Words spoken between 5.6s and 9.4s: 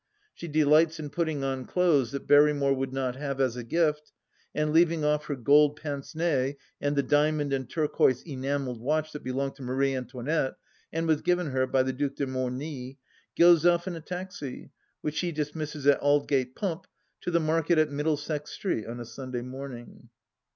pince nez and the diamond and turquoise enamelled watch that